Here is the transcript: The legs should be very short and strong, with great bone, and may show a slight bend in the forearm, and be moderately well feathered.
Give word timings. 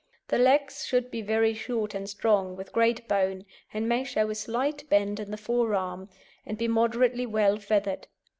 The 0.29 0.39
legs 0.39 0.83
should 0.87 1.11
be 1.11 1.21
very 1.21 1.53
short 1.53 1.93
and 1.93 2.09
strong, 2.09 2.55
with 2.55 2.71
great 2.73 3.07
bone, 3.07 3.45
and 3.71 3.87
may 3.87 4.03
show 4.03 4.31
a 4.31 4.33
slight 4.33 4.89
bend 4.89 5.19
in 5.19 5.29
the 5.29 5.37
forearm, 5.37 6.09
and 6.43 6.57
be 6.57 6.67
moderately 6.67 7.27
well 7.27 7.57
feathered. 7.57 8.07